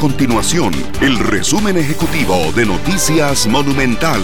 [0.00, 4.22] continuación el resumen ejecutivo de Noticias Monumental.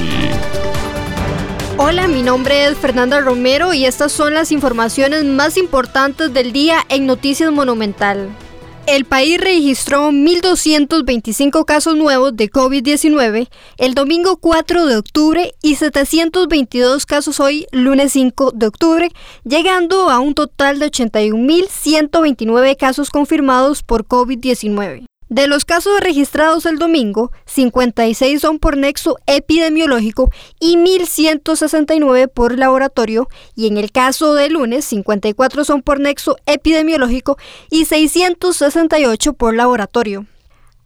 [1.76, 6.78] Hola, mi nombre es Fernanda Romero y estas son las informaciones más importantes del día
[6.88, 8.30] en Noticias Monumental.
[8.86, 17.04] El país registró 1.225 casos nuevos de COVID-19 el domingo 4 de octubre y 722
[17.04, 19.10] casos hoy, lunes 5 de octubre,
[19.44, 25.04] llegando a un total de 81.129 casos confirmados por COVID-19.
[25.28, 30.30] De los casos registrados el domingo, 56 son por nexo epidemiológico
[30.60, 37.38] y 1.169 por laboratorio, y en el caso del lunes, 54 son por nexo epidemiológico
[37.70, 40.26] y 668 por laboratorio.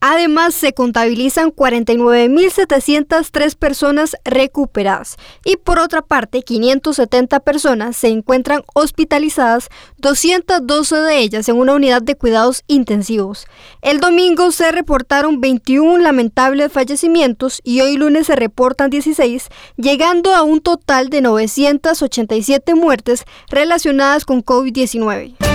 [0.01, 9.69] Además, se contabilizan 49.703 personas recuperadas y por otra parte, 570 personas se encuentran hospitalizadas,
[9.99, 13.47] 212 de ellas en una unidad de cuidados intensivos.
[13.83, 20.43] El domingo se reportaron 21 lamentables fallecimientos y hoy lunes se reportan 16, llegando a
[20.43, 25.50] un total de 987 muertes relacionadas con COVID-19.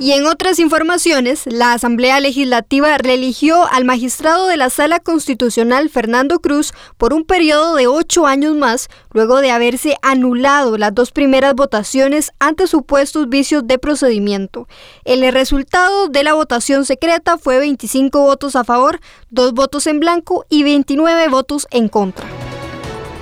[0.00, 6.38] Y en otras informaciones, la Asamblea Legislativa religió al magistrado de la Sala Constitucional Fernando
[6.38, 11.54] Cruz por un periodo de ocho años más, luego de haberse anulado las dos primeras
[11.54, 14.68] votaciones ante supuestos vicios de procedimiento.
[15.04, 20.46] El resultado de la votación secreta fue 25 votos a favor, dos votos en blanco
[20.48, 22.37] y 29 votos en contra.